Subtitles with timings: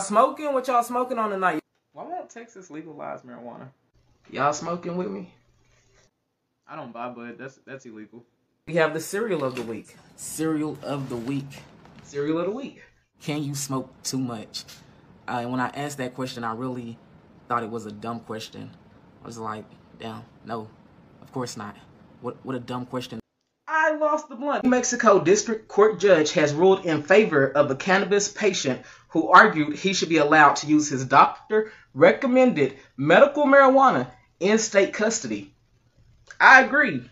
[0.00, 0.52] Smoking?
[0.52, 1.60] What y'all smoking on tonight?
[1.92, 3.68] Why won't Texas legalize marijuana?
[4.28, 5.32] Y'all smoking with me?
[6.66, 7.38] I don't buy bud.
[7.38, 8.24] That's that's illegal.
[8.66, 9.94] We have the cereal of the week.
[10.16, 11.46] Cereal of the week.
[12.02, 12.82] Cereal of the week.
[13.20, 14.64] Can you smoke too much?
[15.28, 16.98] Uh, when I asked that question, I really
[17.48, 18.70] thought it was a dumb question.
[19.22, 19.64] I was like,
[20.00, 20.68] damn, no,
[21.22, 21.76] of course not.
[22.20, 23.20] What what a dumb question.
[23.68, 24.64] I lost the blunt.
[24.64, 28.82] New Mexico District Court judge has ruled in favor of a cannabis patient
[29.14, 34.92] who argued he should be allowed to use his doctor recommended medical marijuana in state
[34.92, 35.54] custody.
[36.40, 37.08] I agree.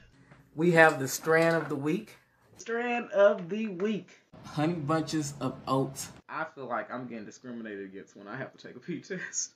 [0.57, 2.17] We have the strand of the week.
[2.57, 4.09] Strand of the week.
[4.45, 6.09] Honey bunches of oats.
[6.29, 9.53] I feel like I'm getting discriminated against when I have to take a pee test.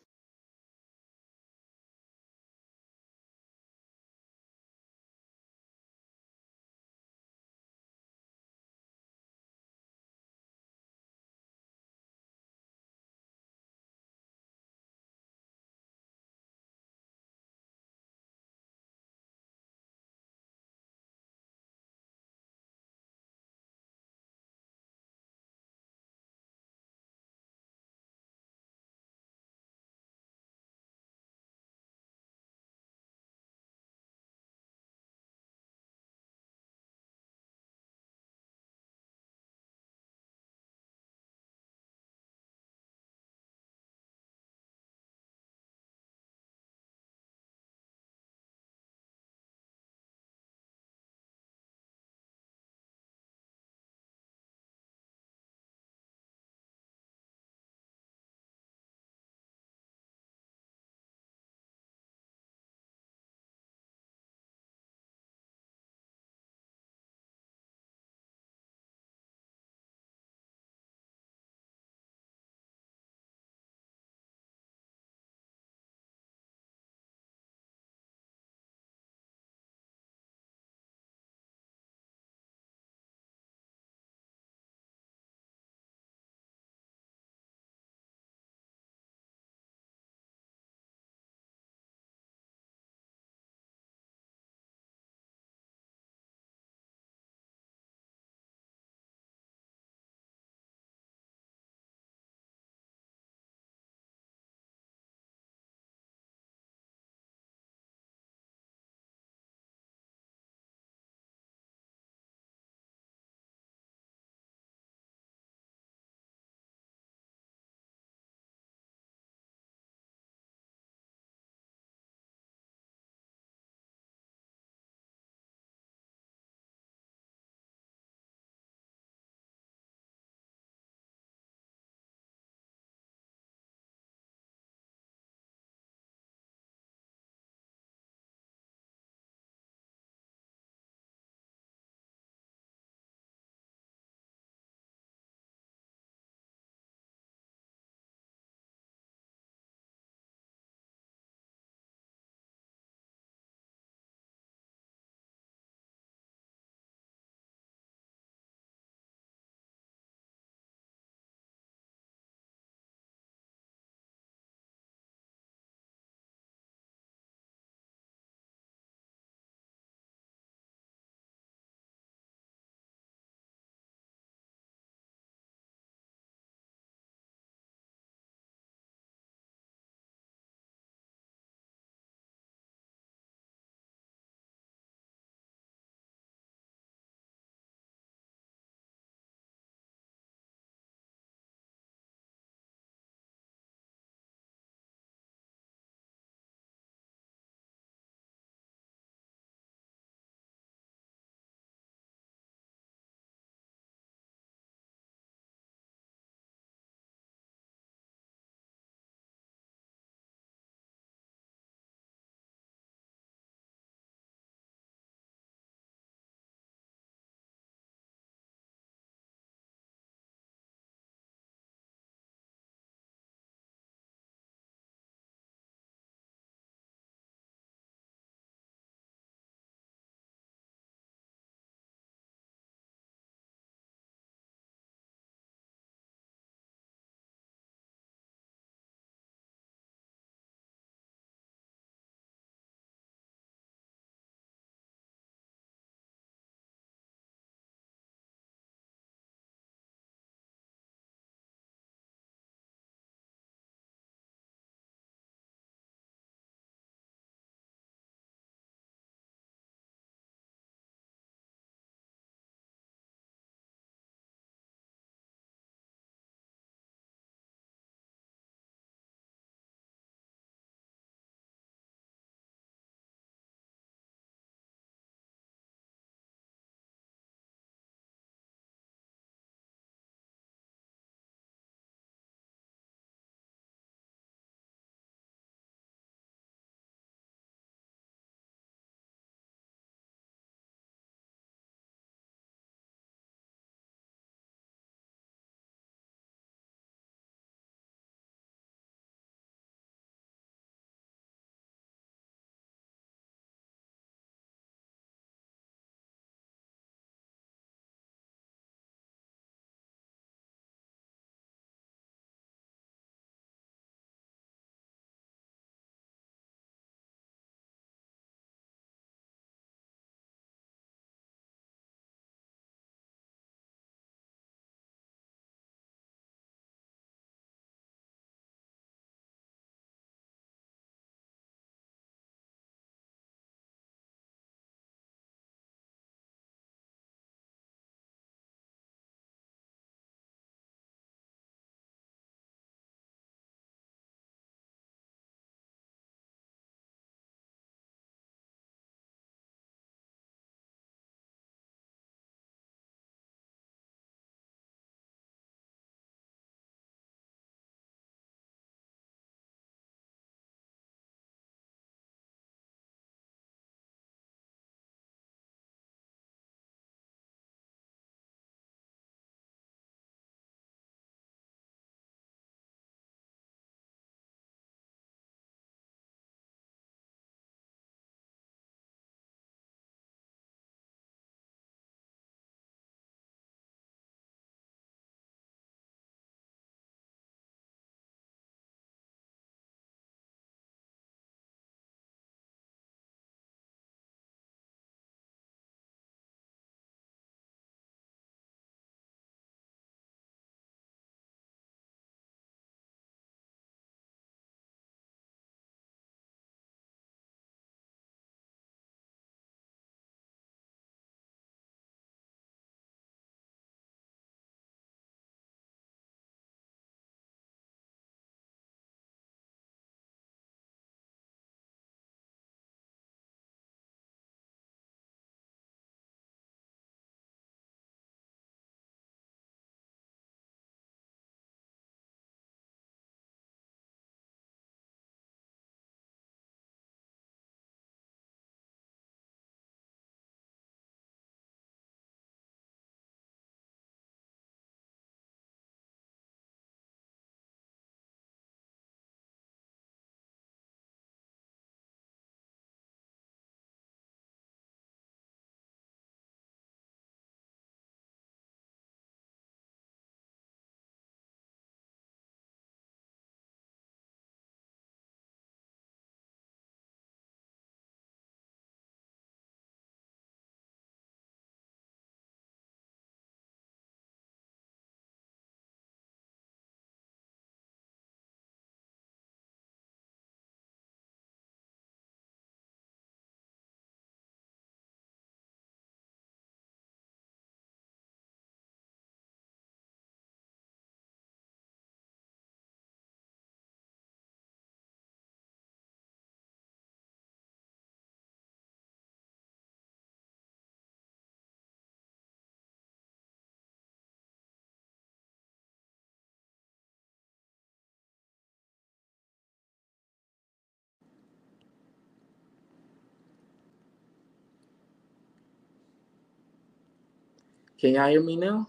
[517.79, 518.69] Can y'all hear me now?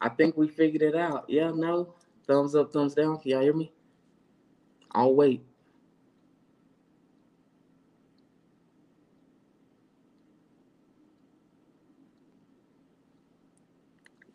[0.00, 1.24] I think we figured it out.
[1.28, 1.94] Yeah, no?
[2.26, 3.18] Thumbs up, thumbs down.
[3.18, 3.72] Can y'all hear me?
[4.92, 5.44] I'll wait.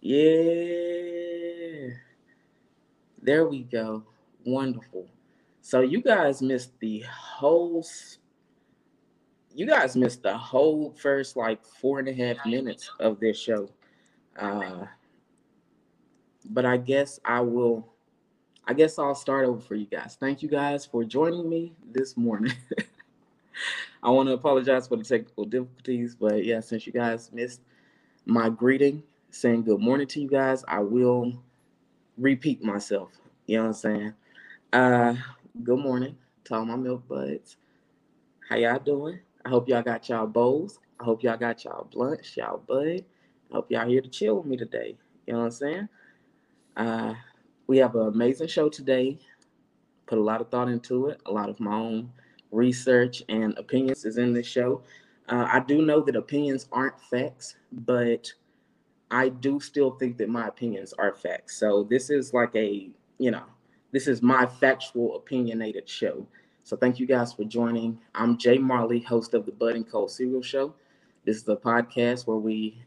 [0.02, 1.90] Yeah.
[3.22, 4.04] There we go.
[4.46, 5.08] Wonderful.
[5.62, 7.86] So you guys missed the whole
[9.60, 13.70] you guys missed the whole first like four and a half minutes of this show.
[14.38, 14.86] Uh
[16.52, 17.86] but I guess I will
[18.66, 20.16] I guess I'll start over for you guys.
[20.18, 22.54] Thank you guys for joining me this morning.
[24.02, 27.60] I want to apologize for the technical difficulties, but yeah, since you guys missed
[28.26, 31.34] my greeting, saying good morning to you guys, I will
[32.18, 33.10] repeat myself.
[33.46, 34.14] You know what I'm saying?
[34.72, 35.16] Uh,
[35.66, 37.58] good morning to all my milk buds.
[38.48, 39.20] How y'all doing?
[39.46, 40.80] I hope y'all got y'all bowls.
[41.00, 43.06] I hope y'all got y'all blunts, y'all bud.
[43.52, 44.98] I hope y'all here to chill with me today.
[45.26, 45.90] You know what I'm saying?
[46.76, 47.14] Uh,
[47.68, 49.20] we have an amazing show today.
[50.08, 51.22] Put a lot of thought into it.
[51.26, 52.12] A lot of my own
[52.52, 54.82] research and opinions is in this show.
[55.30, 58.32] Uh, I do know that opinions aren't facts, but
[59.12, 61.58] I do still think that my opinions are facts.
[61.58, 63.44] So this is like a, you know,
[63.92, 66.26] this is my factual opinionated show.
[66.70, 67.98] So thank you guys for joining.
[68.14, 70.76] I'm Jay Marley, host of the Bud and Cold Cereal Show.
[71.26, 72.84] This is a podcast where we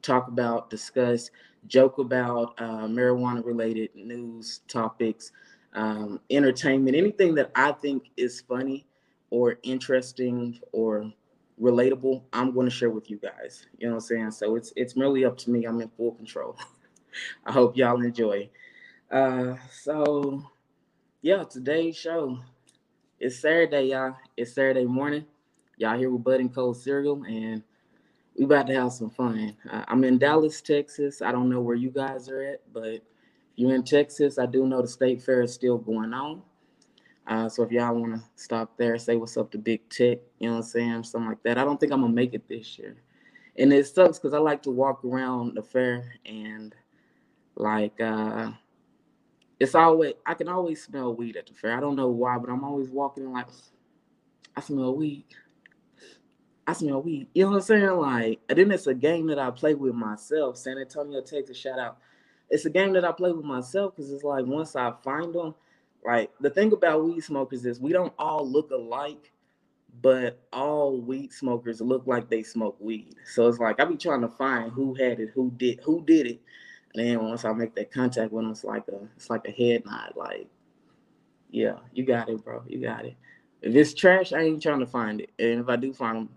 [0.00, 1.32] talk about, discuss,
[1.66, 5.32] joke about uh, marijuana related news, topics,
[5.74, 8.86] um, entertainment, anything that I think is funny
[9.30, 11.12] or interesting or
[11.60, 13.66] relatable, I'm going to share with you guys.
[13.80, 14.30] You know what I'm saying?
[14.30, 15.64] So it's it's merely up to me.
[15.64, 16.56] I'm in full control.
[17.44, 18.50] I hope y'all enjoy.
[19.10, 20.44] Uh, so
[21.22, 22.38] yeah, today's show
[23.20, 24.16] it's Saturday, y'all.
[24.34, 25.26] It's Saturday morning.
[25.76, 27.62] Y'all here with Bud and Cold Cereal, and
[28.34, 29.54] we about to have some fun.
[29.70, 31.20] Uh, I'm in Dallas, Texas.
[31.20, 33.02] I don't know where you guys are at, but if
[33.56, 36.40] you're in Texas, I do know the state fair is still going on.
[37.26, 40.48] Uh, so if y'all want to stop there, say what's up to Big Tex, you
[40.48, 41.58] know what I'm saying, something like that.
[41.58, 42.96] I don't think I'm gonna make it this year,
[43.58, 46.74] and it sucks because I like to walk around the fair and
[47.54, 48.52] like uh,
[49.60, 51.76] it's always I can always smell weed at the fair.
[51.76, 53.46] I don't know why, but I'm always walking in like
[54.56, 55.26] I smell weed.
[56.66, 57.28] I smell weed.
[57.34, 57.90] You know what I'm saying?
[57.90, 60.56] Like, and then it's a game that I play with myself.
[60.56, 61.98] San Antonio, Texas, shout out.
[62.48, 65.54] It's a game that I play with myself because it's like once I find them,
[66.04, 69.30] like the thing about weed smokers is we don't all look alike,
[70.00, 73.14] but all weed smokers look like they smoke weed.
[73.24, 76.26] So it's like I be trying to find who had it, who did, who did
[76.26, 76.40] it,
[76.94, 79.50] and then once I make that contact with them, it's like a, it's like a
[79.50, 80.48] head nod, like,
[81.50, 83.16] yeah, you got it, bro, you got it.
[83.62, 86.28] If it's trash, I ain't trying to find it, and if I do find them,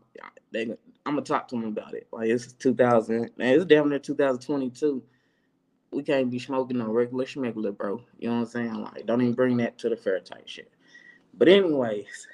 [0.52, 0.64] they,
[1.06, 2.08] I'm gonna talk to them about it.
[2.12, 5.04] Like it's 2000, man, it's damn near 2022
[5.94, 8.02] we can't be smoking no regular schmegular, bro.
[8.20, 8.74] You know what I'm saying?
[8.74, 10.72] Like, don't even bring that to the fair type shit.
[11.36, 12.28] But anyways,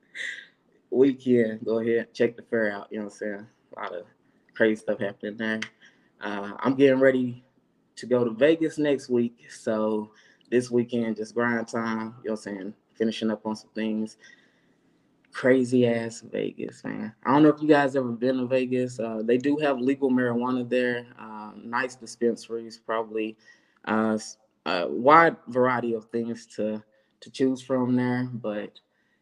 [0.90, 2.88] we can go ahead check the fair out.
[2.90, 3.46] You know what I'm saying?
[3.76, 4.06] A lot of
[4.54, 5.60] crazy stuff happening there.
[6.20, 7.44] Uh, I'm getting ready
[7.96, 10.10] to go to Vegas next week, so
[10.50, 11.98] this weekend just grind time.
[11.98, 12.74] You know what I'm saying?
[12.94, 14.16] Finishing up on some things
[15.32, 17.14] crazy ass Vegas, man.
[17.24, 18.98] I don't know if you guys ever been to Vegas.
[18.98, 21.06] Uh, they do have legal marijuana there.
[21.16, 23.36] Uh, nice dispensaries, probably
[23.84, 24.18] uh,
[24.66, 26.82] a wide variety of things to
[27.20, 28.28] to choose from there.
[28.32, 28.80] But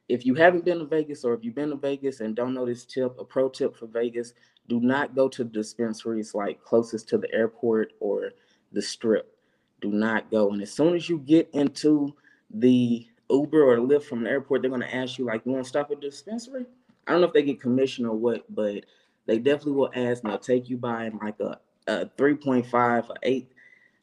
[0.08, 2.64] if you haven't been to Vegas, or if you've been to Vegas and don't know
[2.64, 4.32] this tip, a pro tip for Vegas:
[4.68, 8.32] do not go to dispensaries like closest to the airport or
[8.72, 9.36] the Strip.
[9.80, 10.50] Do not go.
[10.50, 12.14] And as soon as you get into
[12.50, 15.68] the Uber or Lyft from the airport, they're gonna ask you like, "You want to
[15.68, 16.66] stop at the dispensary?"
[17.06, 18.84] I don't know if they get commission or what, but
[19.26, 20.22] they definitely will ask.
[20.22, 23.52] And they'll take you by in like a, a 3.5 or 8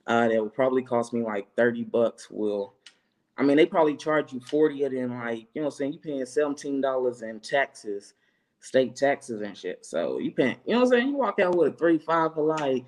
[0.07, 2.29] uh, that will probably cost me like 30 bucks.
[2.29, 2.73] Will
[3.37, 5.93] I mean they probably charge you 40 of them, like you know, what I'm saying
[5.93, 8.13] You're paying 17 dollars in taxes,
[8.63, 9.85] state taxes and shit.
[9.85, 12.33] So you paying, you know, what I'm saying you walk out with a three five
[12.33, 12.85] for like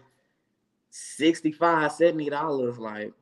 [0.90, 3.14] 65 70 dollars, like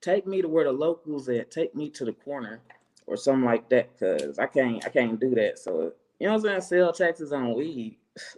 [0.00, 1.52] take me to where the locals at.
[1.52, 2.60] Take me to the corner
[3.06, 5.60] or something like that, cause I can't I can't do that.
[5.60, 6.82] So you know what I'm saying?
[6.82, 7.96] Sell taxes on weed.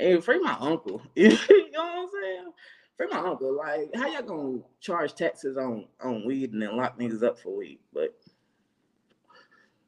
[0.00, 1.02] Hey, free my uncle.
[1.16, 2.52] you know what I'm saying?
[2.96, 3.56] Free my uncle.
[3.56, 7.56] Like, how y'all gonna charge taxes on on weed and then lock niggas up for
[7.56, 7.80] weed?
[7.92, 8.16] But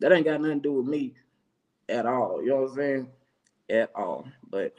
[0.00, 1.14] that ain't got nothing to do with me
[1.90, 2.40] at all.
[2.42, 3.09] You know what I'm saying?
[3.68, 4.26] At all.
[4.49, 4.75] But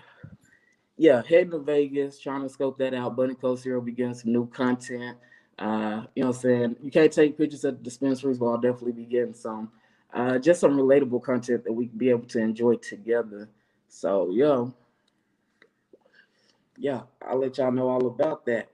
[0.97, 3.15] yeah, heading to Vegas, trying to scope that out.
[3.15, 5.17] Bunny Coast will be some new content.
[5.59, 6.75] Uh, you know what I'm saying?
[6.81, 9.71] You can't take pictures at the dispensaries, but I'll definitely be getting some.
[10.13, 13.47] Uh, just some relatable content that we can be able to enjoy together.
[13.87, 14.73] So, yo,
[16.77, 18.70] yeah, I'll let y'all know all about that.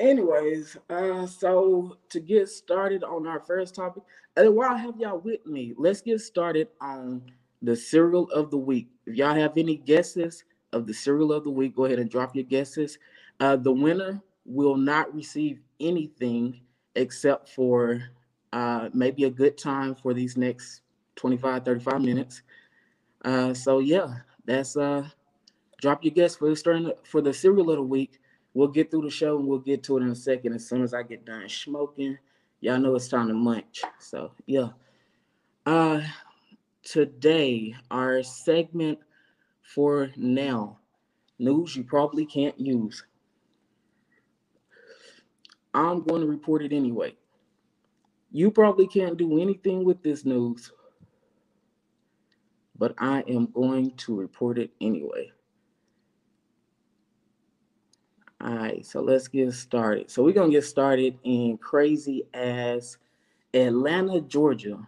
[0.00, 4.02] Anyways, uh, so to get started on our first topic,
[4.34, 7.20] and while I have y'all with me, let's get started on
[7.60, 8.88] the cereal of the week.
[9.04, 12.34] If y'all have any guesses of the cereal of the week, go ahead and drop
[12.34, 12.98] your guesses.
[13.40, 16.62] Uh, the winner will not receive anything
[16.94, 18.02] except for
[18.54, 20.80] uh, maybe a good time for these next
[21.16, 22.42] 25, 35 minutes.
[23.22, 24.14] Uh, so yeah,
[24.46, 25.06] that's uh
[25.82, 28.19] drop your guess for the starting for the cereal of the week.
[28.54, 30.54] We'll get through the show and we'll get to it in a second.
[30.54, 32.18] As soon as I get done smoking,
[32.60, 33.82] y'all know it's time to munch.
[33.98, 34.68] So yeah.
[35.66, 36.02] Uh
[36.82, 38.98] today, our segment
[39.62, 40.78] for now,
[41.38, 43.04] news you probably can't use.
[45.72, 47.16] I'm going to report it anyway.
[48.32, 50.72] You probably can't do anything with this news,
[52.76, 55.30] but I am going to report it anyway.
[58.42, 60.10] All right, so let's get started.
[60.10, 62.96] So we're gonna get started in crazy as
[63.52, 64.86] Atlanta, Georgia.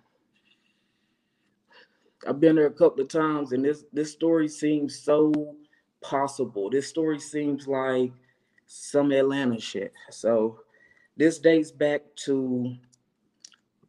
[2.26, 5.56] I've been there a couple of times, and this this story seems so
[6.00, 6.70] possible.
[6.70, 8.12] This story seems like
[8.66, 9.92] some Atlanta shit.
[10.10, 10.60] So
[11.16, 12.74] this dates back to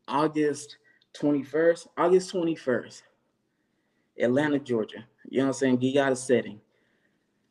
[0.10, 0.78] August
[1.14, 3.02] 21st, August 21st,
[4.20, 5.06] Atlanta, Georgia.
[5.30, 5.82] You know what I'm saying?
[5.82, 6.60] You got a setting.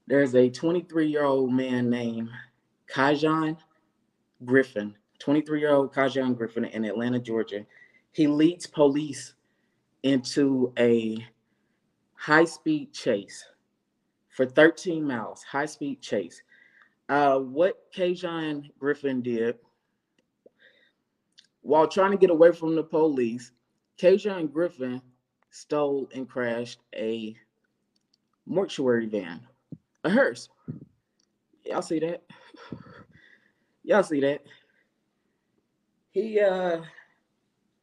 [0.07, 2.29] There's a 23 year old man named
[2.93, 3.57] Kajan
[4.45, 7.65] Griffin, 23 year old Kajan Griffin in Atlanta, Georgia.
[8.11, 9.35] He leads police
[10.03, 11.25] into a
[12.15, 13.45] high speed chase
[14.29, 16.43] for 13 miles, high speed chase.
[17.09, 19.57] Uh, what Kajan Griffin did
[21.63, 23.53] while trying to get away from the police,
[23.99, 25.01] Kajan Griffin
[25.51, 27.37] stole and crashed a
[28.47, 29.41] mortuary van
[30.05, 30.49] a hearse.
[31.65, 32.23] Y'all see that?
[33.85, 34.43] Y'all see that?
[36.11, 36.83] He uh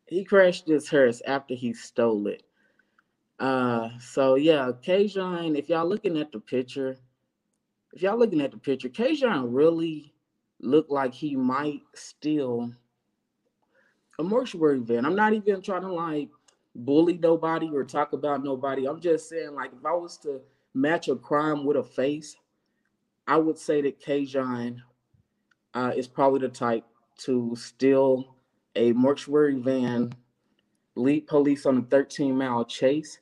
[0.05, 2.43] he crashed this hearse after he stole it.
[3.39, 6.97] Uh so yeah, Kajon, if y'all looking at the picture,
[7.93, 10.13] if y'all looking at the picture, Kajon really
[10.61, 12.71] looked like he might steal
[14.19, 15.05] a mortuary van.
[15.05, 16.29] I'm not even trying to like
[16.75, 18.88] bully nobody or talk about nobody.
[18.88, 20.41] I'm just saying, like, if I was to
[20.73, 22.35] match a crime with a face,
[23.27, 24.77] I would say that Kajan
[25.73, 26.84] uh, is probably the type
[27.19, 28.36] to steal
[28.75, 30.13] a mortuary van,
[30.95, 33.19] lead police on a 13 mile chase,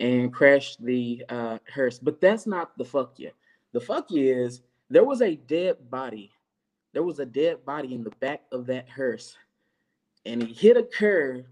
[0.00, 1.98] and crash the uh, hearse.
[1.98, 3.30] But that's not the fuck you.
[3.72, 6.30] The fuck you is there was a dead body.
[6.92, 9.36] There was a dead body in the back of that hearse,
[10.26, 11.46] and he hit a curve,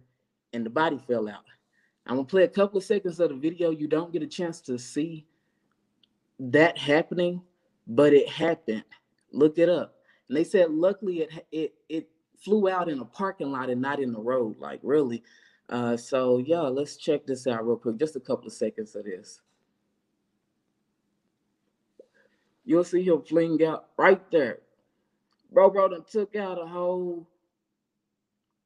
[0.53, 1.45] and the body fell out.
[2.07, 3.71] I'm gonna play a couple of seconds of the video.
[3.71, 5.27] You don't get a chance to see
[6.39, 7.43] that happening,
[7.87, 8.85] but it happened.
[9.33, 9.97] Look it up.
[10.29, 14.01] And they said luckily it it it flew out in a parking lot and not
[14.01, 14.57] in the road.
[14.59, 15.23] Like really.
[15.69, 17.97] Uh, so yeah, let's check this out real quick.
[17.97, 19.41] Just a couple of seconds of this.
[22.65, 24.59] You'll see him fling out right there.
[25.53, 27.27] Bro, bro, done took out a whole.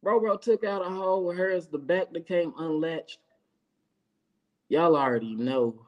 [0.04, 3.20] Bro, took out a hole where hers the back became unlatched.
[4.68, 5.80] Y'all already know.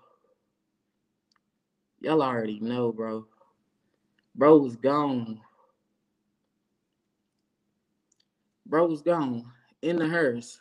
[2.01, 3.27] Y'all already know, bro.
[4.35, 5.39] Bro was gone.
[8.65, 9.45] Bro was gone
[9.83, 10.61] in the hearse.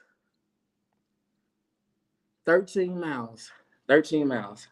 [2.45, 3.49] 13 miles.
[3.87, 4.67] 13 miles.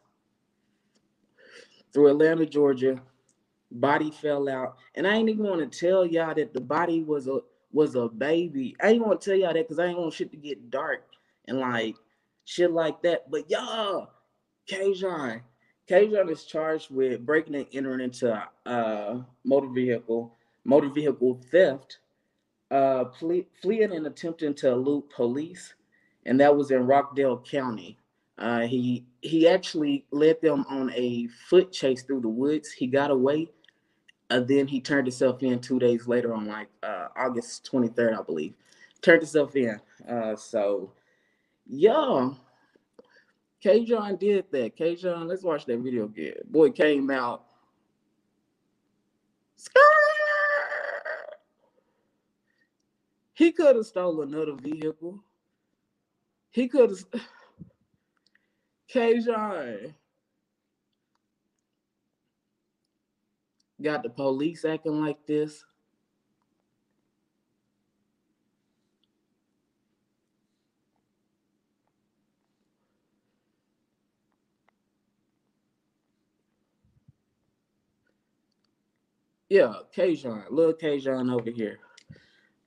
[1.94, 3.02] Through Atlanta, Georgia.
[3.72, 4.76] Body fell out.
[4.96, 7.40] And I ain't even want to tell y'all that the body was a
[7.74, 8.76] was a baby.
[8.82, 11.04] I ain't to tell y'all that because I ain't want shit to get dark
[11.48, 11.96] and like
[12.46, 13.30] shit like that.
[13.30, 14.10] But y'all,
[14.70, 15.42] Kajon,
[15.90, 18.32] Kajon is charged with breaking and entering into
[18.66, 21.98] a motor vehicle, motor vehicle theft,
[22.72, 25.74] uh, fleeing and attempting to elude police,
[26.26, 27.98] and that was in Rockdale County.
[28.38, 32.72] Uh, he he actually led them on a foot chase through the woods.
[32.72, 33.50] He got away,
[34.34, 38.24] and then he turned himself in two days later on like uh, August 23rd, I
[38.24, 38.56] believe.
[39.04, 39.80] Turned himself in.
[40.10, 40.92] Uh, so
[41.68, 42.32] yeah,
[43.62, 44.76] K John did that.
[44.76, 46.34] K John, let's watch that video again.
[46.46, 47.44] Boy came out.
[53.36, 55.24] He could have stole another vehicle.
[56.50, 57.06] He could have.
[58.88, 59.94] K John
[63.84, 65.66] got the police acting like this.
[79.50, 81.80] Yeah, Kajon, little Kajon over here.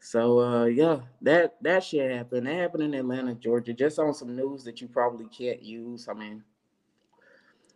[0.00, 2.46] So uh yeah, that that shit happened.
[2.46, 6.09] That happened in Atlanta, Georgia, just on some news that you probably can't use.
[6.09, 6.44] I mean,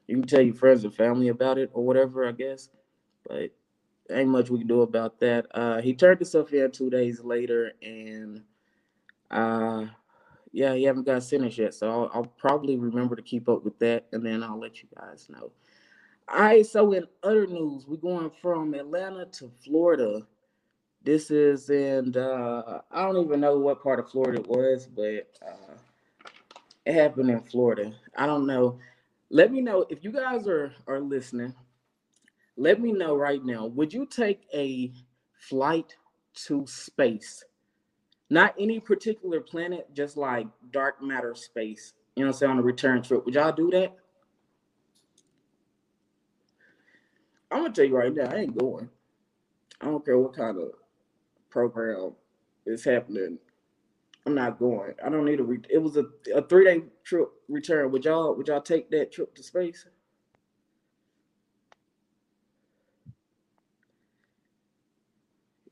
[0.07, 2.69] you can tell your friends and family about it or whatever, I guess.
[3.29, 3.51] But
[4.11, 5.47] ain't much we can do about that.
[5.55, 8.43] Uh he turned himself in two days later and
[9.31, 9.87] uh
[10.53, 11.75] yeah, he haven't got sentenced yet.
[11.75, 14.89] So I'll, I'll probably remember to keep up with that and then I'll let you
[14.99, 15.53] guys know.
[16.29, 20.23] All right, so in other news, we're going from Atlanta to Florida.
[21.03, 25.27] This is in uh, I don't even know what part of Florida it was, but
[25.47, 25.75] uh,
[26.87, 27.93] it happened in Florida.
[28.17, 28.79] I don't know.
[29.31, 31.55] Let me know if you guys are are listening.
[32.61, 33.65] Let me know right now.
[33.69, 34.93] Would you take a
[35.49, 35.97] flight
[36.47, 37.43] to space?
[38.29, 41.95] Not any particular planet, just like dark matter space.
[42.17, 43.25] You know what I'm saying on a return trip.
[43.25, 43.97] Would y'all do that?
[47.51, 48.91] I'm gonna tell you right now, I ain't going.
[49.81, 50.73] I don't care what kind of
[51.51, 52.13] program
[52.67, 53.39] is happening.
[54.27, 54.95] I'm not going.
[55.05, 55.45] I don't need a.
[55.45, 57.91] Re- it was a, a three day trip return.
[57.93, 59.87] Would y'all would y'all take that trip to space?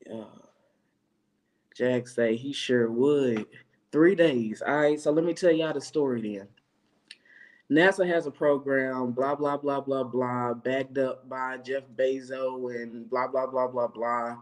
[0.09, 0.23] Yeah.
[1.79, 3.45] Jack say he sure would.
[3.93, 4.61] Three days.
[4.61, 4.99] All right.
[4.99, 6.47] So let me tell y'all the story then.
[7.71, 13.09] NASA has a program, blah, blah, blah, blah, blah, backed up by Jeff Bezos and
[13.09, 14.37] blah, blah, blah, blah, blah.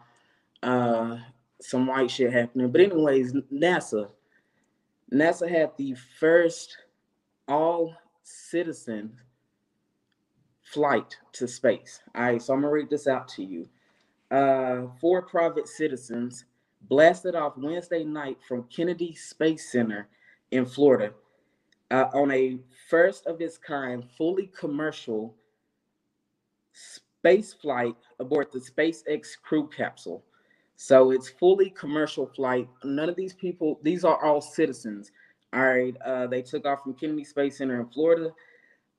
[0.64, 1.20] Uh,
[1.62, 2.72] some white shit happening.
[2.72, 4.10] But, anyways, NASA.
[5.14, 6.76] NASA had the first
[7.48, 9.12] all citizen
[10.64, 12.00] flight to space.
[12.16, 13.68] All right, so I'm gonna read this out to you.
[14.32, 16.46] Uh, four private citizens
[16.82, 20.08] blasted off Wednesday night from Kennedy Space Center
[20.52, 21.12] in Florida
[21.92, 22.60] uh, on a
[22.90, 25.36] first of its kind, fully commercial
[26.74, 30.24] space flight aboard the SpaceX crew capsule.
[30.76, 32.70] So it's fully commercial flight.
[32.84, 35.12] None of these people, these are all citizens.
[35.54, 35.96] All right.
[36.06, 38.32] Uh, they took off from Kennedy Space Center in Florida.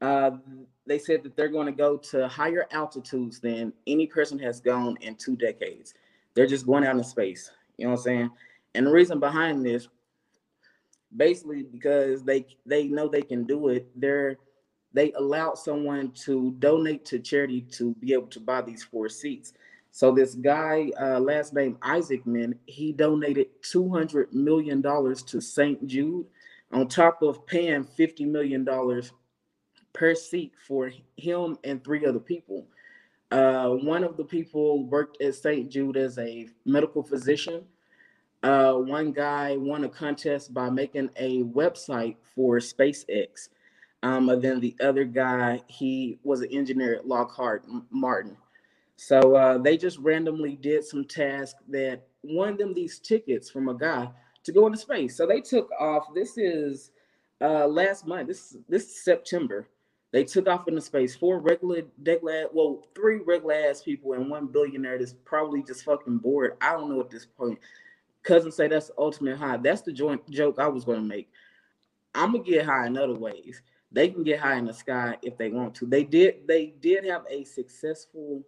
[0.00, 0.32] Uh,
[0.86, 4.96] they said that they're going to go to higher altitudes than any person has gone
[5.00, 5.94] in two decades.
[6.34, 7.50] They're just going out in space.
[7.78, 8.30] You know what I'm saying?
[8.74, 9.88] And the reason behind this
[11.16, 14.36] basically because they they know they can do it they're
[14.92, 19.54] they allowed someone to donate to charity to be able to buy these four seats
[19.90, 26.26] so this guy uh, last name isaacman he donated 200 million dollars to st jude
[26.72, 29.12] on top of paying 50 million dollars
[29.94, 32.66] per seat for him and three other people
[33.30, 37.64] uh, one of the people worked at st jude as a medical physician
[38.42, 43.48] uh, one guy won a contest by making a website for SpaceX.
[44.02, 48.36] Um, and then the other guy, he was an engineer at Lockheed Martin.
[48.96, 53.74] So uh, they just randomly did some tasks that won them these tickets from a
[53.74, 54.08] guy
[54.44, 55.16] to go into space.
[55.16, 56.14] So they took off.
[56.14, 56.92] This is
[57.40, 58.28] uh, last month.
[58.28, 59.68] This this is September.
[60.10, 61.14] They took off into space.
[61.14, 66.18] Four regular, regular, well, three regular ass people and one billionaire that's probably just fucking
[66.18, 66.56] bored.
[66.60, 67.58] I don't know at this point
[68.22, 69.56] Cousins say that's the ultimate high.
[69.56, 71.30] That's the joint joke I was to make.
[72.14, 73.62] I'm gonna get high in other ways.
[73.90, 75.86] They can get high in the sky if they want to.
[75.86, 76.46] They did.
[76.46, 78.42] They did have a successful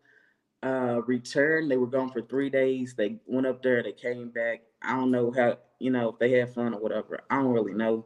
[0.63, 1.69] uh, return.
[1.69, 2.95] They were gone for three days.
[2.95, 3.83] They went up there.
[3.83, 4.63] They came back.
[4.83, 7.21] I don't know how you know if they had fun or whatever.
[7.31, 8.05] I don't really know.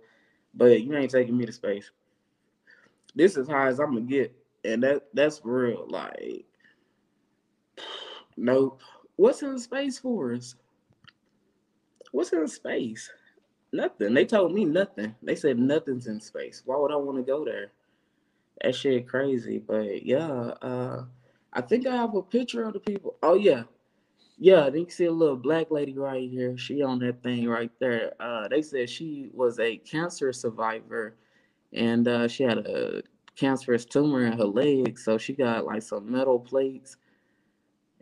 [0.54, 1.90] But you ain't taking me to space.
[3.14, 5.86] This is high as I'm gonna get, and that that's real.
[5.88, 6.44] Like,
[8.36, 8.80] nope.
[9.16, 10.56] What's in space for us?
[12.14, 13.10] what's in space?
[13.72, 14.14] Nothing.
[14.14, 15.14] They told me nothing.
[15.20, 16.62] They said nothing's in space.
[16.64, 17.72] Why would I want to go there?
[18.62, 19.58] That shit crazy.
[19.58, 20.28] But yeah,
[20.62, 21.04] uh,
[21.52, 23.16] I think I have a picture of the people.
[23.22, 23.64] Oh yeah.
[24.38, 26.56] Yeah, then you see a little black lady right here.
[26.56, 28.12] She on that thing right there.
[28.20, 31.16] Uh, they said she was a cancer survivor
[31.74, 33.02] and uh, she had a
[33.36, 34.98] cancerous tumor in her leg.
[34.98, 36.96] So she got like some metal plates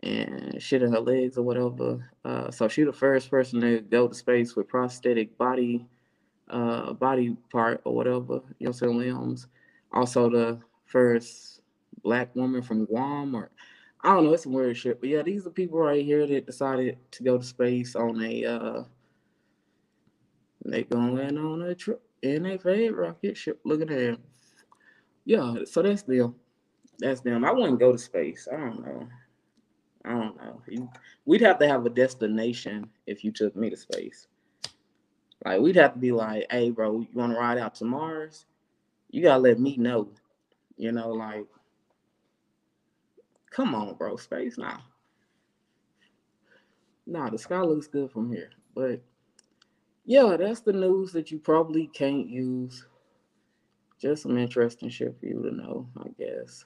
[0.03, 2.09] and shit in her legs or whatever.
[2.23, 5.85] Uh, so she the first person to go to space with prosthetic body,
[6.49, 8.41] uh, body part or whatever.
[8.59, 9.47] You know, what I'm limbs.
[9.91, 11.61] Also the first
[12.03, 13.49] black woman from Guam or
[14.05, 14.99] I don't know, it's some weird shit.
[14.99, 18.45] But yeah, these are people right here that decided to go to space on a
[18.45, 18.83] uh
[20.65, 23.59] they gonna land on a trip in a favorite rocket ship.
[23.63, 24.17] Look at them.
[25.25, 26.35] Yeah, so that's them.
[26.99, 27.45] That's them.
[27.45, 28.47] I wouldn't go to space.
[28.51, 29.07] I don't know.
[30.05, 30.89] I don't know.
[31.25, 34.27] we'd have to have a destination if you took me to space.
[35.45, 38.45] Like we'd have to be like, hey, bro, you want to ride out to Mars?
[39.11, 40.09] You gotta let me know.
[40.77, 41.45] You know, like,
[43.51, 44.81] come on, bro, space now.
[47.05, 48.49] Nah, the sky looks good from here.
[48.73, 49.01] But
[50.05, 52.85] yeah, that's the news that you probably can't use.
[53.99, 56.65] Just some interesting shit for you to know, I guess.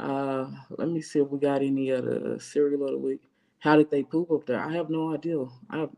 [0.00, 3.28] Uh, let me see if we got any other cereal of the week.
[3.58, 4.58] How did they poop up there?
[4.58, 5.44] I have no idea.
[5.70, 5.90] I have.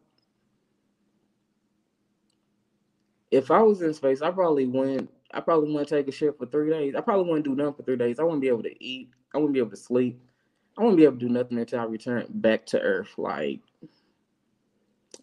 [3.30, 5.10] If I was in space, I probably wouldn't.
[5.32, 6.94] I probably wouldn't take a shit for three days.
[6.94, 8.18] I probably wouldn't do nothing for three days.
[8.18, 9.10] I wouldn't be able to eat.
[9.34, 10.20] I wouldn't be able to sleep.
[10.76, 13.14] I wouldn't be able to do nothing until I return back to Earth.
[13.16, 13.60] Like,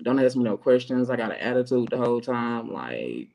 [0.03, 1.09] don't ask me no questions.
[1.09, 2.71] I got an attitude the whole time.
[2.71, 3.29] Like,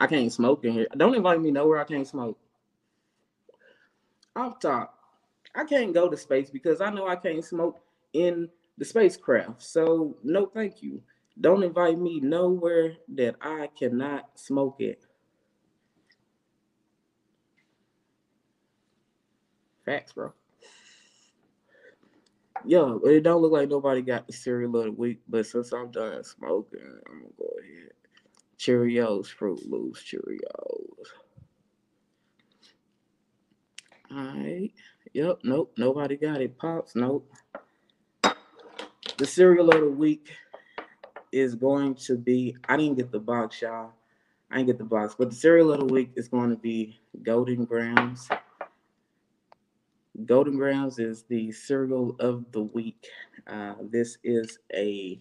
[0.00, 0.88] I can't smoke in here.
[0.96, 2.38] Don't invite me nowhere I can't smoke.
[4.36, 4.98] Off top,
[5.54, 7.80] I can't go to space because I know I can't smoke
[8.12, 9.62] in the spacecraft.
[9.62, 11.00] So no, thank you.
[11.40, 15.04] Don't invite me nowhere that I cannot smoke it.
[19.84, 20.32] Facts, bro.
[22.66, 25.72] Yeah, but it don't look like nobody got the cereal of the week, but since
[25.72, 27.90] I'm done smoking, I'm gonna go ahead.
[28.58, 31.06] Cheerios, Froot Loops, Cheerios.
[34.10, 34.72] Alright.
[35.12, 36.56] Yep, nope, nobody got it.
[36.56, 37.30] Pops, nope.
[39.18, 40.30] The cereal of the week
[41.32, 43.92] is going to be I didn't get the box, y'all.
[44.50, 47.00] I didn't get the box, but the cereal of the week is going to be
[47.22, 48.28] Golden Grahams.
[50.26, 53.08] Golden Grahams is the cereal of the week.
[53.46, 55.18] Uh, this is a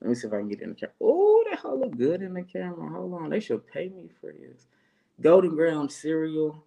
[0.00, 0.94] let me see if I can get in the camera.
[1.00, 2.88] Oh, that whole look good in the camera.
[2.88, 3.30] Hold on.
[3.30, 4.66] They should pay me for this.
[5.20, 6.64] Golden Graham cereal.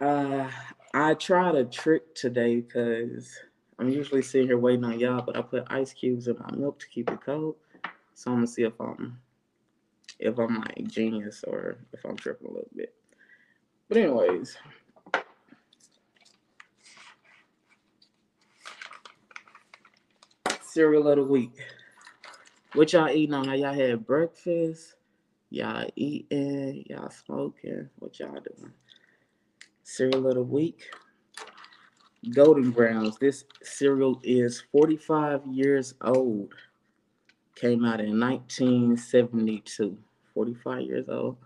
[0.00, 0.50] Uh,
[0.92, 3.38] I tried a trick today because
[3.78, 6.78] I'm usually sitting here waiting on y'all, but I put ice cubes in my milk
[6.80, 7.56] to keep it cold.
[8.14, 9.18] So I'm gonna see if I'm
[10.18, 12.94] if I'm like genius or if I'm tripping a little bit.
[13.88, 14.56] But anyways.
[20.74, 21.56] Cereal of the week.
[22.72, 23.44] What y'all eating on?
[23.56, 24.96] Y'all had breakfast?
[25.50, 26.84] Y'all eating?
[26.90, 27.88] Y'all smoking?
[28.00, 28.72] What y'all doing?
[29.84, 30.90] Cereal of the week.
[32.32, 33.16] Golden Grahams.
[33.18, 36.52] This cereal is 45 years old.
[37.54, 39.96] Came out in 1972.
[40.34, 41.36] 45 years old.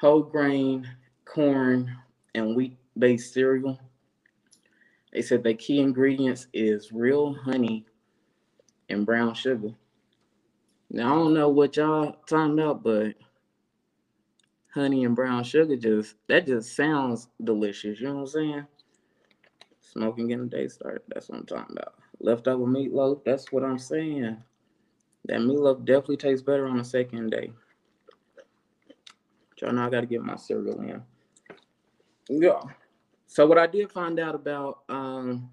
[0.00, 0.88] Whole grain,
[1.26, 1.94] corn,
[2.34, 3.78] and wheat based cereal.
[5.16, 7.86] They said the key ingredients is real honey
[8.90, 9.70] and brown sugar.
[10.90, 13.14] Now I don't know what y'all talking about, but
[14.74, 17.98] honey and brown sugar just that just sounds delicious.
[17.98, 18.66] You know what I'm saying?
[19.80, 21.00] Smoking getting the day started.
[21.08, 21.94] That's what I'm talking about.
[22.20, 23.24] Leftover meatloaf.
[23.24, 24.36] That's what I'm saying.
[25.24, 27.52] That meatloaf definitely tastes better on the second day.
[29.62, 31.02] Y'all know I got to get my cereal in.
[32.28, 32.60] Yeah.
[33.26, 35.50] So what I did find out about um,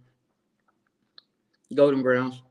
[1.73, 2.41] Golden Grahams,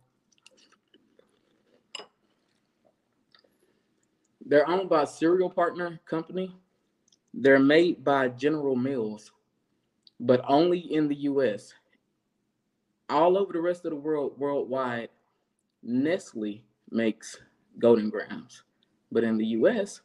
[4.44, 6.54] they're owned by a Cereal Partner Company.
[7.32, 9.32] They're made by General Mills,
[10.20, 11.72] but only in the U.S.
[13.08, 15.08] All over the rest of the world, worldwide,
[15.82, 17.38] Nestle makes
[17.78, 18.64] Golden Grahams,
[19.10, 20.02] but in the U.S.,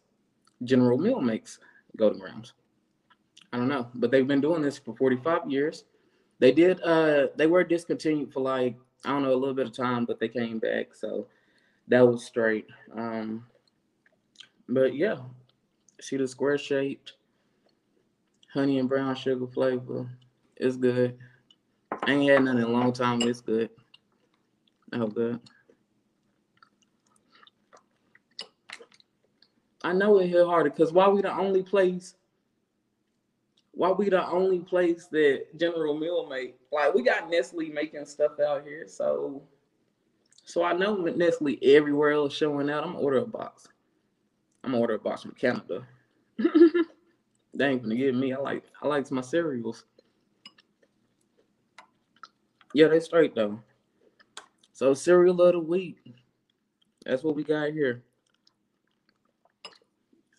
[0.63, 1.59] General Mill makes
[1.97, 2.53] Golden Grahams.
[3.53, 5.85] I don't know, but they've been doing this for 45 years.
[6.39, 9.73] They did uh they were discontinued for like I don't know a little bit of
[9.73, 11.27] time, but they came back, so
[11.87, 12.67] that was straight.
[12.95, 13.45] Um
[14.69, 15.17] but yeah,
[16.01, 17.13] see the square shaped
[18.53, 20.09] honey and brown sugar flavor.
[20.55, 21.17] It's good.
[22.07, 23.21] Ain't had none in a long time.
[23.21, 23.69] It's good.
[24.93, 25.39] Oh good.
[29.83, 32.15] I know it hit harder because why we the only place
[33.77, 38.39] why we the only place that General Mill make like we got Nestle making stuff
[38.39, 39.43] out here, so
[40.45, 42.83] so I know Nestle everywhere else showing out.
[42.83, 43.67] I'm gonna order a box.
[44.63, 45.85] I'm gonna order a box from Canada.
[46.37, 48.33] they ain't gonna give me.
[48.33, 49.85] I like I like my cereals.
[52.73, 53.59] Yeah, they straight though.
[54.73, 55.97] So cereal of the week.
[57.05, 58.01] That's what we got here.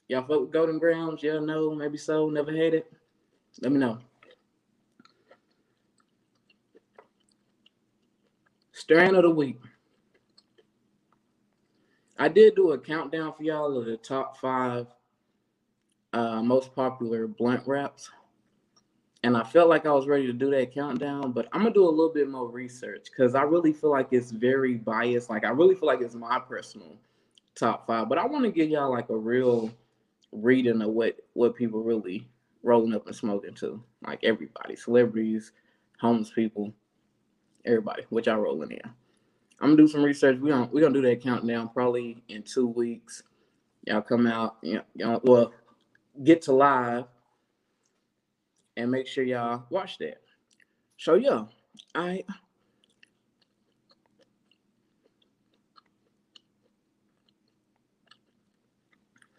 [0.08, 1.22] Y'all fuck with Golden Grahams?
[1.22, 2.28] Yeah, no, maybe so.
[2.30, 2.92] Never had it.
[3.60, 3.98] Let me know.
[8.72, 9.60] Strain of the week.
[12.18, 14.86] I did do a countdown for y'all of the top five
[16.12, 18.10] uh, most popular blunt wraps.
[19.24, 21.84] And I felt like I was ready to do that countdown, but I'm gonna do
[21.84, 25.28] a little bit more research because I really feel like it's very biased.
[25.28, 26.96] Like I really feel like it's my personal
[27.56, 29.72] top five, but I want to give y'all like a real
[30.30, 32.28] reading of what what people really
[32.68, 33.82] rolling up and smoking too.
[34.06, 35.52] Like everybody, celebrities,
[36.00, 36.74] homeless people,
[37.66, 38.82] everybody, which I rolling in.
[39.60, 40.38] I'm gonna do some research.
[40.40, 43.22] We gonna we gonna do that countdown probably in two weeks.
[43.86, 45.52] Y'all come out, you know, well,
[46.24, 47.06] get to live
[48.76, 50.20] and make sure y'all watch that.
[50.98, 51.44] So yeah,
[51.94, 52.24] I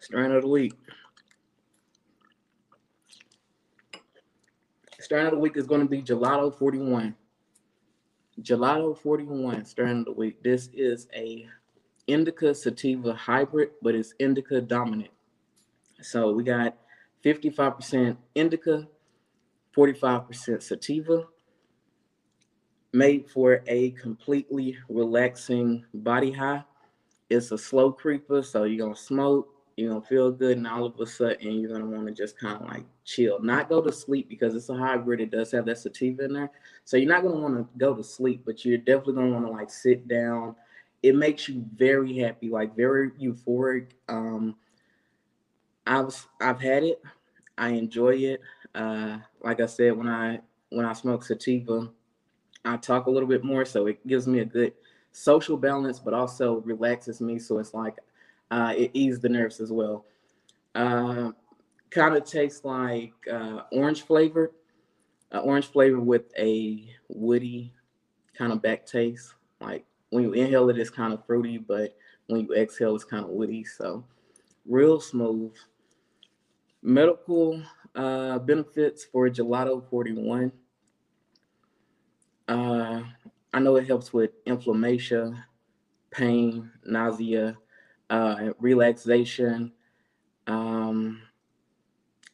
[0.00, 0.74] strain of the week.
[5.10, 7.16] Strain of the week is going to be Gelato 41.
[8.42, 10.40] Gelato 41 strain of the week.
[10.40, 11.48] This is a
[12.06, 15.10] indica sativa hybrid, but it's indica dominant.
[16.00, 16.76] So we got
[17.24, 18.86] 55% indica,
[19.76, 21.24] 45% sativa,
[22.92, 26.62] made for a completely relaxing body high.
[27.28, 31.00] It's a slow creeper, so you're gonna smoke, you're gonna feel good, and all of
[31.00, 34.28] a sudden you're gonna want to just kind of like chill, not go to sleep
[34.28, 35.20] because it's a hybrid.
[35.20, 36.50] It does have that sativa in there,
[36.84, 39.50] so you're not gonna want to go to sleep, but you're definitely gonna want to
[39.52, 40.54] like sit down.
[41.02, 43.92] It makes you very happy, like very euphoric.
[44.08, 44.56] Um,
[45.86, 47.02] I've I've had it.
[47.58, 48.40] I enjoy it.
[48.74, 51.90] Uh, like I said, when I when I smoke sativa,
[52.64, 54.72] I talk a little bit more, so it gives me a good
[55.12, 57.38] social balance, but also relaxes me.
[57.38, 57.98] So it's like
[58.50, 60.04] uh, it eases the nerves as well.
[60.74, 61.32] Uh,
[61.90, 64.52] kind of tastes like uh, orange flavor,
[65.32, 67.74] uh, orange flavor with a woody
[68.34, 69.34] kind of back taste.
[69.60, 71.96] Like when you inhale it, it's kind of fruity, but
[72.28, 73.64] when you exhale, it's kind of woody.
[73.64, 74.04] So
[74.66, 75.54] real smooth.
[76.82, 77.62] Medical
[77.94, 80.52] uh, benefits for Gelato 41.
[82.48, 83.02] Uh,
[83.52, 85.42] I know it helps with inflammation,
[86.10, 87.58] pain, nausea,
[88.10, 89.72] uh, relaxation,
[90.46, 91.22] um,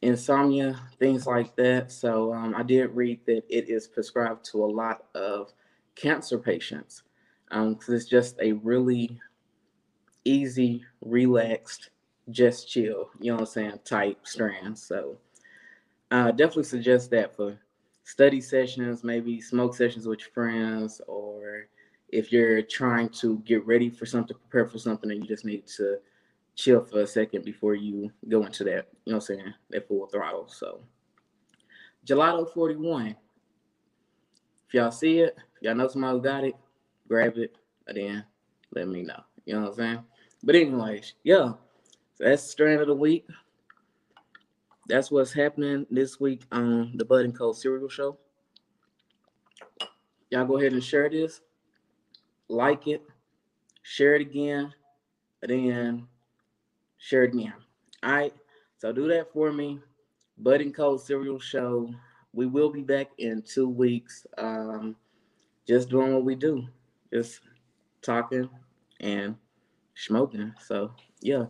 [0.01, 1.91] insomnia, things like that.
[1.91, 5.53] So um, I did read that it is prescribed to a lot of
[5.95, 7.03] cancer patients
[7.49, 9.19] because um, it's just a really
[10.25, 11.89] easy, relaxed,
[12.29, 14.77] just chill, you know what I'm saying, type strand.
[14.77, 15.17] So
[16.11, 17.57] I uh, definitely suggest that for
[18.03, 21.67] study sessions, maybe smoke sessions with your friends, or
[22.09, 25.65] if you're trying to get ready for something, prepare for something, and you just need
[25.67, 25.97] to
[26.57, 29.87] chill for a second before you go into that, you know what I'm saying, that
[29.87, 30.49] full throttle.
[30.49, 30.81] So,
[32.05, 33.15] Gelato 41.
[34.67, 36.55] If y'all see it, if y'all know somebody who got it,
[37.07, 37.55] grab it,
[37.87, 38.25] and then
[38.73, 39.23] let me know.
[39.45, 40.03] You know what I'm saying?
[40.43, 41.53] But anyways, yeah.
[42.15, 43.25] So that's the strand of the week.
[44.89, 48.17] That's what's happening this week on the Bud and Cold Cereal Show.
[50.31, 51.39] Y'all go ahead and share this,
[52.49, 53.01] like it,
[53.83, 54.73] share it again,
[55.41, 56.07] and then
[56.97, 57.53] share me again.
[58.03, 58.33] All right.
[58.77, 59.79] So do that for me.
[60.37, 61.93] Bud and Cold Cereal Show.
[62.33, 64.27] We will be back in two weeks.
[64.37, 64.95] Um,
[65.67, 66.67] just doing what we do,
[67.11, 67.41] just
[68.01, 68.49] talking
[68.99, 69.35] and
[69.95, 70.53] smoking.
[70.65, 71.45] So yeah,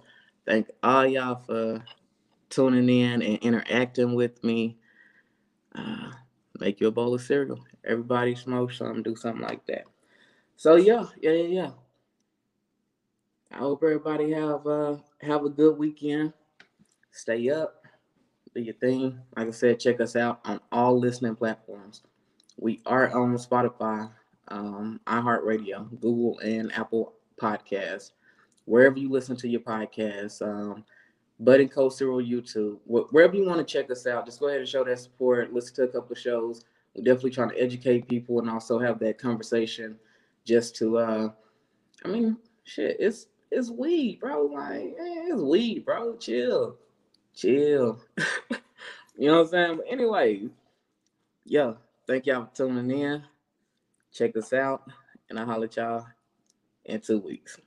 [0.45, 1.83] thank all y'all for
[2.49, 4.77] tuning in and interacting with me.
[5.75, 6.11] Uh,
[6.59, 7.59] make you a bowl of cereal.
[7.85, 9.83] Everybody smoke something, do something like that.
[10.55, 11.71] So yeah, yeah, yeah, yeah.
[13.51, 16.33] I hope everybody have uh have a good weekend.
[17.11, 17.83] Stay up,
[18.53, 19.19] do your thing.
[19.35, 22.03] Like I said, check us out on all listening platforms.
[22.57, 24.09] We are on Spotify,
[24.49, 28.11] um, iHeartRadio, Google, and Apple Podcasts.
[28.65, 30.83] Wherever you listen to your podcasts, um,
[31.39, 32.79] Bud and Cold Cereal YouTube.
[32.85, 35.53] Wherever you want to check us out, just go ahead and show that support.
[35.53, 36.65] Listen to a couple of shows.
[36.95, 39.97] We're definitely trying to educate people and also have that conversation
[40.45, 41.29] just to uh
[42.03, 44.45] I mean, shit, it's it's weed, bro.
[44.45, 46.15] Like, it's weed, bro.
[46.17, 46.77] Chill.
[47.35, 47.99] Chill.
[49.17, 49.77] you know what I'm saying?
[49.77, 50.49] But anyway,
[51.45, 51.73] yeah,
[52.07, 53.23] thank y'all for tuning in.
[54.11, 54.89] Check us out,
[55.29, 56.05] and I'll holler at y'all
[56.85, 57.57] in two weeks.